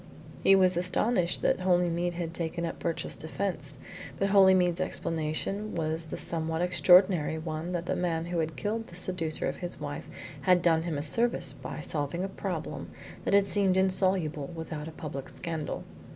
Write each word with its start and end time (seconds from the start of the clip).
He 0.43 0.55
was 0.55 0.77
astonished 0.77 1.43
that 1.43 1.59
Holymead 1.59 2.15
had 2.15 2.33
taken 2.33 2.65
up 2.65 2.79
Birchill's 2.79 3.15
defence, 3.15 3.77
but 4.17 4.29
Holymead's 4.31 4.81
explanation 4.81 5.75
was 5.75 6.05
the 6.05 6.17
somewhat 6.17 6.63
extraordinary 6.63 7.37
one 7.37 7.71
that 7.73 7.85
the 7.85 7.95
man 7.95 8.25
who 8.25 8.39
had 8.39 8.55
killed 8.55 8.87
the 8.87 8.95
seducer 8.95 9.47
of 9.47 9.57
his 9.57 9.79
wife 9.79 10.09
had 10.41 10.63
done 10.63 10.81
him 10.81 10.97
a 10.97 11.03
service 11.03 11.53
by 11.53 11.81
solving 11.81 12.23
a 12.23 12.27
problem 12.29 12.89
that 13.25 13.35
had 13.35 13.45
seemed 13.45 13.77
insoluble 13.77 14.47
without 14.55 14.87
a 14.87 14.91
public 14.91 15.29
scandal. 15.29 15.83